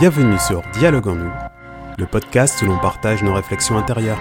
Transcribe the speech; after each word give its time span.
Bienvenue 0.00 0.38
sur 0.38 0.62
Dialogue 0.72 1.08
en 1.08 1.14
nous, 1.14 1.32
le 1.98 2.06
podcast 2.06 2.62
où 2.62 2.64
l'on 2.64 2.78
partage 2.78 3.22
nos 3.22 3.34
réflexions 3.34 3.76
intérieures. 3.76 4.18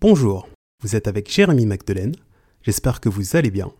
Bonjour, 0.00 0.48
vous 0.80 0.94
êtes 0.94 1.08
avec 1.08 1.28
Jérémy 1.28 1.66
Magdelaine, 1.66 2.14
j'espère 2.62 3.00
que 3.00 3.08
vous 3.08 3.34
allez 3.34 3.50
bien. 3.50 3.72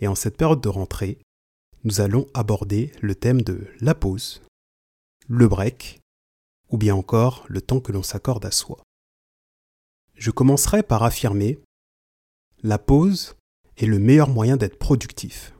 Et 0.00 0.06
en 0.06 0.14
cette 0.14 0.36
période 0.36 0.60
de 0.60 0.68
rentrée, 0.68 1.18
nous 1.82 2.00
allons 2.00 2.28
aborder 2.32 2.92
le 3.00 3.16
thème 3.16 3.42
de 3.42 3.66
la 3.80 3.96
pause, 3.96 4.40
le 5.26 5.48
break, 5.48 5.98
ou 6.70 6.78
bien 6.78 6.94
encore 6.94 7.44
le 7.48 7.60
temps 7.60 7.80
que 7.80 7.92
l'on 7.92 8.02
s'accorde 8.02 8.44
à 8.44 8.50
soi. 8.50 8.78
Je 10.14 10.30
commencerai 10.30 10.82
par 10.82 11.02
affirmer 11.02 11.58
la 12.62 12.78
pause 12.78 13.36
est 13.76 13.86
le 13.86 14.00
meilleur 14.00 14.28
moyen 14.28 14.56
d'être 14.56 14.78
productif. 14.78 15.54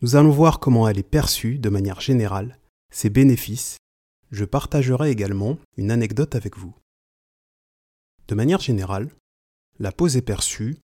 Nous 0.00 0.14
allons 0.14 0.30
voir 0.30 0.60
comment 0.60 0.88
elle 0.88 0.98
est 0.98 1.02
perçue 1.02 1.58
de 1.58 1.68
manière 1.68 2.00
générale, 2.00 2.58
ses 2.92 3.10
bénéfices. 3.10 3.76
Je 4.30 4.44
partagerai 4.44 5.10
également 5.10 5.58
une 5.76 5.90
anecdote 5.90 6.36
avec 6.36 6.56
vous. 6.56 6.72
De 8.28 8.36
manière 8.36 8.60
générale, 8.60 9.10
la 9.80 9.90
pause 9.90 10.16
est 10.16 10.22
perçue, 10.22 10.78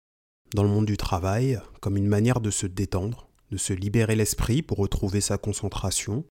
dans 0.55 0.63
le 0.63 0.71
monde 0.71 0.87
du 0.87 0.97
travail, 0.97 1.61
comme 1.81 1.99
une 1.99 2.07
manière 2.07 2.41
de 2.41 2.51
se 2.51 2.67
détendre, 2.67 3.29
de 3.51 3.59
se 3.59 3.75
libérer 3.75 4.17
l'esprit 4.17 4.63
pour 4.63 4.79
retrouver 4.79 5.21
sa 5.21 5.37
concentration, 5.37 6.25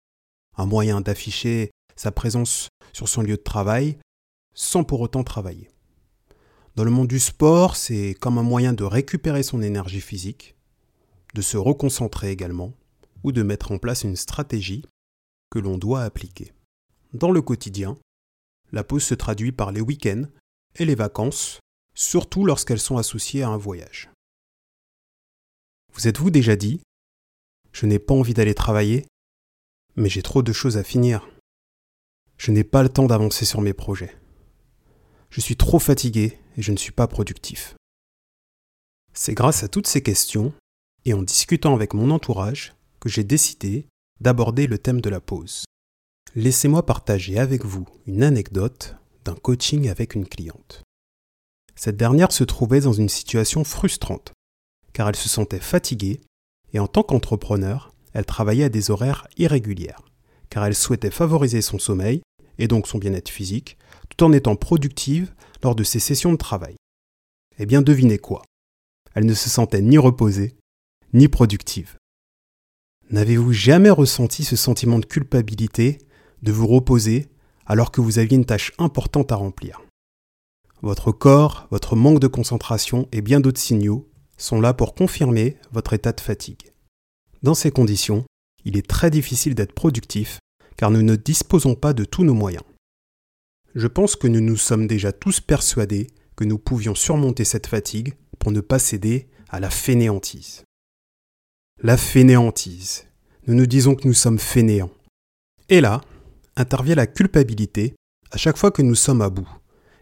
un 0.57 0.65
moyen 0.65 1.01
d'afficher 1.01 1.69
sa 1.95 2.11
présence 2.11 2.69
sur 2.91 3.07
son 3.07 3.21
lieu 3.21 3.37
de 3.37 3.41
travail 3.41 3.97
sans 4.53 4.83
pour 4.83 5.01
autant 5.01 5.23
travailler. 5.23 5.69
Dans 6.75 6.83
le 6.83 6.91
monde 6.91 7.07
du 7.07 7.19
sport, 7.19 7.75
c'est 7.75 8.15
comme 8.19 8.37
un 8.37 8.43
moyen 8.43 8.73
de 8.73 8.83
récupérer 8.83 9.43
son 9.43 9.61
énergie 9.61 10.01
physique, 10.01 10.55
de 11.33 11.41
se 11.41 11.57
reconcentrer 11.57 12.31
également, 12.31 12.73
ou 13.23 13.31
de 13.31 13.43
mettre 13.43 13.71
en 13.71 13.77
place 13.77 14.03
une 14.03 14.15
stratégie 14.15 14.83
que 15.49 15.59
l'on 15.59 15.77
doit 15.77 16.03
appliquer. 16.03 16.51
Dans 17.13 17.31
le 17.31 17.41
quotidien, 17.41 17.95
la 18.71 18.83
pause 18.83 19.03
se 19.03 19.13
traduit 19.13 19.51
par 19.51 19.71
les 19.71 19.81
week-ends 19.81 20.25
et 20.75 20.85
les 20.85 20.95
vacances, 20.95 21.59
surtout 21.93 22.43
lorsqu'elles 22.43 22.79
sont 22.79 22.97
associées 22.97 23.43
à 23.43 23.49
un 23.49 23.57
voyage. 23.57 24.09
Vous 25.93 26.07
êtes-vous 26.07 26.31
déjà 26.31 26.55
dit 26.55 26.81
Je 27.71 27.85
n'ai 27.85 27.99
pas 27.99 28.15
envie 28.15 28.33
d'aller 28.33 28.55
travailler, 28.55 29.05
mais 29.95 30.09
j'ai 30.09 30.23
trop 30.23 30.41
de 30.41 30.51
choses 30.51 30.77
à 30.77 30.83
finir. 30.83 31.29
Je 32.43 32.51
n'ai 32.51 32.65
pas 32.65 32.83
le 32.83 32.89
temps 32.89 33.05
d'avancer 33.05 33.45
sur 33.45 33.61
mes 33.61 33.71
projets. 33.71 34.17
Je 35.29 35.39
suis 35.39 35.55
trop 35.55 35.79
fatigué 35.79 36.37
et 36.57 36.61
je 36.61 36.73
ne 36.73 36.77
suis 36.77 36.91
pas 36.91 37.07
productif. 37.07 37.75
C'est 39.13 39.33
grâce 39.33 39.63
à 39.63 39.69
toutes 39.69 39.87
ces 39.87 40.03
questions 40.03 40.51
et 41.05 41.13
en 41.13 41.21
discutant 41.21 41.73
avec 41.73 41.93
mon 41.93 42.11
entourage 42.11 42.73
que 42.99 43.07
j'ai 43.07 43.23
décidé 43.23 43.87
d'aborder 44.19 44.67
le 44.67 44.77
thème 44.77 44.99
de 44.99 45.09
la 45.09 45.21
pause. 45.21 45.63
Laissez-moi 46.35 46.85
partager 46.85 47.39
avec 47.39 47.63
vous 47.63 47.87
une 48.07 48.23
anecdote 48.23 48.97
d'un 49.23 49.35
coaching 49.35 49.87
avec 49.87 50.13
une 50.13 50.27
cliente. 50.27 50.83
Cette 51.77 51.95
dernière 51.95 52.33
se 52.33 52.43
trouvait 52.43 52.81
dans 52.81 52.91
une 52.91 53.07
situation 53.07 53.63
frustrante, 53.63 54.33
car 54.91 55.07
elle 55.07 55.15
se 55.15 55.29
sentait 55.29 55.61
fatiguée 55.61 56.19
et 56.73 56.79
en 56.79 56.87
tant 56.87 57.03
qu'entrepreneur, 57.03 57.93
elle 58.11 58.25
travaillait 58.25 58.65
à 58.65 58.69
des 58.69 58.91
horaires 58.91 59.29
irréguliers, 59.37 59.95
car 60.49 60.65
elle 60.65 60.75
souhaitait 60.75 61.09
favoriser 61.09 61.61
son 61.61 61.79
sommeil 61.79 62.21
et 62.57 62.67
donc 62.67 62.87
son 62.87 62.97
bien-être 62.97 63.29
physique, 63.29 63.77
tout 64.09 64.23
en 64.23 64.31
étant 64.31 64.55
productive 64.55 65.33
lors 65.63 65.75
de 65.75 65.83
ses 65.83 65.99
sessions 65.99 66.31
de 66.31 66.37
travail. 66.37 66.75
Eh 67.57 67.65
bien 67.65 67.81
devinez 67.81 68.17
quoi? 68.17 68.43
Elle 69.13 69.25
ne 69.25 69.33
se 69.33 69.49
sentait 69.49 69.81
ni 69.81 69.97
reposée, 69.97 70.55
ni 71.13 71.27
productive. 71.27 71.97
N'avez-vous 73.11 73.53
jamais 73.53 73.89
ressenti 73.89 74.43
ce 74.43 74.55
sentiment 74.55 74.99
de 74.99 75.05
culpabilité 75.05 75.99
de 76.41 76.51
vous 76.51 76.67
reposer 76.67 77.29
alors 77.65 77.91
que 77.91 78.01
vous 78.01 78.19
aviez 78.19 78.37
une 78.37 78.45
tâche 78.45 78.73
importante 78.77 79.31
à 79.31 79.35
remplir? 79.35 79.81
Votre 80.81 81.11
corps, 81.11 81.67
votre 81.71 81.95
manque 81.95 82.19
de 82.19 82.27
concentration 82.27 83.07
et 83.11 83.21
bien 83.21 83.39
d'autres 83.39 83.59
signaux 83.59 84.09
sont 84.37 84.59
là 84.59 84.73
pour 84.73 84.95
confirmer 84.95 85.57
votre 85.71 85.93
état 85.93 86.11
de 86.11 86.19
fatigue. 86.19 86.73
Dans 87.41 87.53
ces 87.53 87.71
conditions, 87.71 88.25
il 88.65 88.77
est 88.77 88.87
très 88.87 89.09
difficile 89.09 89.55
d'être 89.55 89.73
productif 89.73 90.39
car 90.77 90.91
nous 90.91 91.01
ne 91.01 91.15
disposons 91.15 91.75
pas 91.75 91.93
de 91.93 92.05
tous 92.05 92.23
nos 92.23 92.33
moyens. 92.33 92.63
Je 93.75 93.87
pense 93.87 94.15
que 94.15 94.27
nous 94.27 94.41
nous 94.41 94.57
sommes 94.57 94.87
déjà 94.87 95.11
tous 95.11 95.39
persuadés 95.39 96.07
que 96.35 96.43
nous 96.43 96.57
pouvions 96.57 96.95
surmonter 96.95 97.43
cette 97.43 97.67
fatigue 97.67 98.13
pour 98.39 98.51
ne 98.51 98.61
pas 98.61 98.79
céder 98.79 99.27
à 99.49 99.59
la 99.59 99.69
fainéantise. 99.69 100.63
La 101.81 101.97
fainéantise. 101.97 103.05
Nous 103.47 103.55
nous 103.55 103.65
disons 103.65 103.95
que 103.95 104.07
nous 104.07 104.13
sommes 104.13 104.39
fainéants. 104.39 104.91
Et 105.69 105.81
là, 105.81 106.01
intervient 106.55 106.95
la 106.95 107.07
culpabilité 107.07 107.95
à 108.31 108.37
chaque 108.37 108.57
fois 108.57 108.71
que 108.71 108.81
nous 108.81 108.95
sommes 108.95 109.21
à 109.21 109.29
bout 109.29 109.49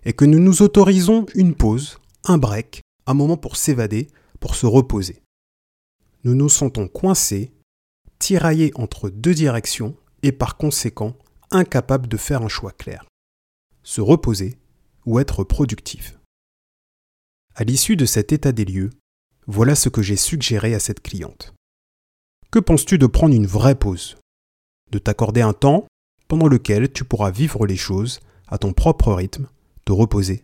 et 0.03 0.13
que 0.13 0.25
nous 0.25 0.39
nous 0.39 0.61
autorisons 0.61 1.25
une 1.35 1.55
pause, 1.55 1.97
un 2.25 2.37
break, 2.37 2.81
un 3.05 3.13
moment 3.13 3.37
pour 3.37 3.55
s'évader, 3.55 4.07
pour 4.39 4.55
se 4.55 4.65
reposer. 4.65 5.21
Nous 6.23 6.35
nous 6.35 6.49
sentons 6.49 6.87
coincés, 6.87 7.51
tiraillés 8.19 8.71
entre 8.75 9.09
deux 9.09 9.33
directions 9.33 9.95
et 10.23 10.31
par 10.31 10.57
conséquent 10.57 11.17
incapables 11.51 12.07
de 12.07 12.17
faire 12.17 12.41
un 12.41 12.47
choix 12.47 12.71
clair. 12.71 13.05
Se 13.83 14.01
reposer 14.01 14.57
ou 15.05 15.19
être 15.19 15.43
productif. 15.43 16.17
À 17.55 17.63
l'issue 17.63 17.95
de 17.95 18.05
cet 18.05 18.31
état 18.31 18.51
des 18.51 18.65
lieux, 18.65 18.91
voilà 19.47 19.75
ce 19.75 19.89
que 19.89 20.01
j'ai 20.01 20.15
suggéré 20.15 20.73
à 20.73 20.79
cette 20.79 21.01
cliente. 21.01 21.53
Que 22.51 22.59
penses-tu 22.59 22.97
de 22.97 23.07
prendre 23.07 23.35
une 23.35 23.47
vraie 23.47 23.75
pause? 23.75 24.17
De 24.91 24.99
t'accorder 24.99 25.41
un 25.41 25.53
temps 25.53 25.87
pendant 26.27 26.47
lequel 26.47 26.91
tu 26.91 27.03
pourras 27.03 27.31
vivre 27.31 27.65
les 27.65 27.77
choses 27.77 28.19
à 28.47 28.57
ton 28.57 28.73
propre 28.73 29.13
rythme, 29.13 29.47
te 29.85 29.91
reposer, 29.91 30.43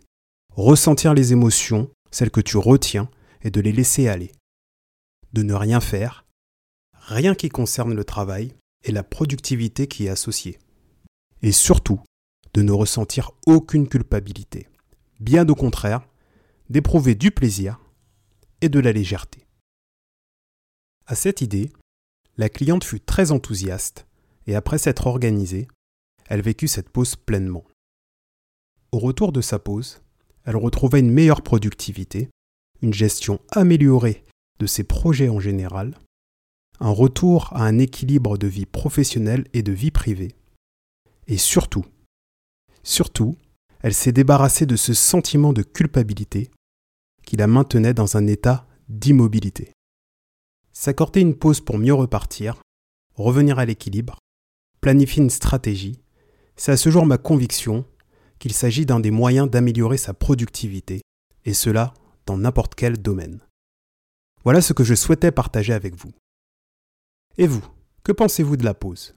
ressentir 0.51 1.13
les 1.13 1.31
émotions, 1.31 1.89
celles 2.11 2.31
que 2.31 2.41
tu 2.41 2.57
retiens, 2.57 3.09
et 3.41 3.51
de 3.51 3.61
les 3.61 3.71
laisser 3.71 4.07
aller. 4.07 4.31
De 5.33 5.44
ne 5.44 5.53
rien 5.53 5.79
faire, 5.79 6.25
rien 6.94 7.35
qui 7.35 7.49
concerne 7.49 7.94
le 7.94 8.03
travail 8.03 8.53
et 8.87 8.91
la 8.91 9.03
productivité 9.03 9.87
qui 9.87 10.05
est 10.05 10.09
associée. 10.09 10.57
Et 11.41 11.51
surtout, 11.51 12.01
de 12.53 12.61
ne 12.61 12.71
ressentir 12.71 13.31
aucune 13.45 13.87
culpabilité. 13.87 14.67
Bien 15.19 15.47
au 15.47 15.55
contraire, 15.55 16.07
d'éprouver 16.69 17.13
du 17.13 17.31
plaisir 17.31 17.79
et 18.61 18.69
de 18.69 18.79
la 18.79 18.91
légèreté. 18.91 19.45
À 21.05 21.15
cette 21.15 21.41
idée, 21.41 21.71
la 22.37 22.49
cliente 22.49 22.83
fut 22.83 22.99
très 22.99 23.31
enthousiaste 23.31 24.07
et 24.47 24.55
après 24.55 24.77
s'être 24.77 25.07
organisée, 25.07 25.67
elle 26.27 26.41
vécut 26.41 26.67
cette 26.67 26.89
pause 26.89 27.15
pleinement. 27.15 27.65
Au 28.91 28.99
retour 28.99 29.31
de 29.31 29.41
sa 29.41 29.59
pause, 29.59 30.01
elle 30.45 30.55
retrouvait 30.55 31.01
une 31.01 31.11
meilleure 31.11 31.41
productivité, 31.41 32.29
une 32.81 32.93
gestion 32.93 33.39
améliorée 33.51 34.23
de 34.59 34.65
ses 34.65 34.83
projets 34.83 35.29
en 35.29 35.39
général, 35.39 35.93
un 36.79 36.91
retour 36.91 37.49
à 37.53 37.63
un 37.63 37.79
équilibre 37.79 38.38
de 38.38 38.47
vie 38.47 38.65
professionnelle 38.65 39.45
et 39.53 39.63
de 39.63 39.71
vie 39.71 39.91
privée. 39.91 40.35
Et 41.27 41.38
surtout, 41.38 41.85
surtout, 42.83 43.35
elle 43.81 43.93
s'est 43.93 44.11
débarrassée 44.11 44.65
de 44.65 44.75
ce 44.75 44.93
sentiment 44.93 45.53
de 45.53 45.63
culpabilité 45.63 46.51
qui 47.25 47.35
la 47.35 47.47
maintenait 47.47 47.93
dans 47.93 48.17
un 48.17 48.27
état 48.27 48.65
d'immobilité. 48.89 49.71
S'accorder 50.71 51.21
une 51.21 51.35
pause 51.35 51.59
pour 51.59 51.77
mieux 51.77 51.94
repartir, 51.94 52.62
revenir 53.15 53.59
à 53.59 53.65
l'équilibre, 53.65 54.19
planifier 54.81 55.24
une 55.24 55.29
stratégie, 55.29 56.00
c'est 56.56 56.71
à 56.71 56.77
ce 56.77 56.89
jour 56.89 57.06
ma 57.06 57.18
conviction 57.18 57.85
qu'il 58.39 58.53
s'agit 58.53 58.85
d'un 58.85 59.00
des 59.00 59.12
moyens 59.12 59.50
d'améliorer 59.50 59.97
sa 59.97 60.13
productivité, 60.13 61.01
et 61.45 61.53
cela 61.53 61.94
dans 62.25 62.38
n'importe 62.38 62.75
quel 62.75 62.97
domaine. 62.97 63.41
Voilà 64.44 64.62
ce 64.62 64.74
que 64.74 64.83
je 64.83 64.95
souhaitais 64.95 65.31
partager 65.31 65.74
avec 65.74 65.95
vous. 65.95 66.12
Et 67.39 67.45
vous, 67.45 67.63
que 68.04 68.12
pensez-vous 68.12 68.57
de 68.57 68.66
la 68.66 68.74
pause? 68.74 69.16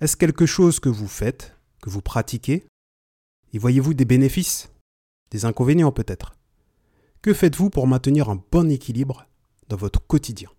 Est-ce 0.00 0.16
quelque 0.16 0.46
chose 0.46 0.80
que 0.80 0.88
vous 0.88 1.06
faites, 1.06 1.56
que 1.80 1.90
vous 1.90 2.02
pratiquez? 2.02 2.66
Y 3.52 3.58
voyez-vous 3.58 3.94
des 3.94 4.04
bénéfices? 4.04 4.72
Des 5.30 5.44
inconvénients 5.44 5.92
peut-être? 5.92 6.34
Que 7.22 7.32
faites-vous 7.32 7.70
pour 7.70 7.86
maintenir 7.86 8.30
un 8.30 8.42
bon 8.50 8.68
équilibre 8.68 9.28
dans 9.68 9.76
votre 9.76 10.04
quotidien? 10.04 10.50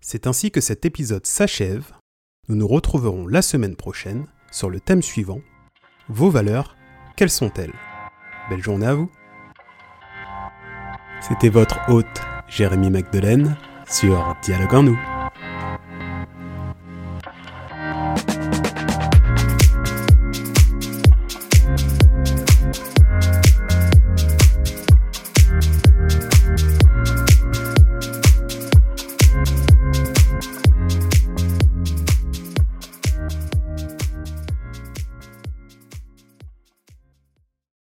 C'est 0.00 0.26
ainsi 0.26 0.50
que 0.50 0.60
cet 0.60 0.84
épisode 0.84 1.24
s'achève. 1.24 1.92
Nous 2.48 2.56
nous 2.56 2.66
retrouverons 2.66 3.28
la 3.28 3.42
semaine 3.42 3.76
prochaine 3.76 4.26
sur 4.50 4.70
le 4.70 4.80
thème 4.80 5.02
suivant. 5.02 5.40
Vos 6.08 6.30
valeurs, 6.30 6.76
quelles 7.16 7.30
sont-elles? 7.30 7.74
Belle 8.50 8.62
journée 8.62 8.86
à 8.86 8.94
vous. 8.94 9.10
C'était 11.20 11.48
votre 11.48 11.78
hôte 11.90 12.20
Jérémy 12.48 12.90
Magdelaine 12.90 13.56
sur 13.88 14.36
Dialogue 14.42 14.74
en 14.74 14.82
nous. 14.82 15.15